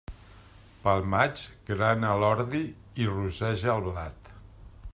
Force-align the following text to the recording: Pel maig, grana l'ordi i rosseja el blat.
Pel 0.85 1.03
maig, 1.11 1.43
grana 1.67 2.15
l'ordi 2.23 2.63
i 3.05 3.09
rosseja 3.13 3.71
el 3.75 3.85
blat. 3.91 4.33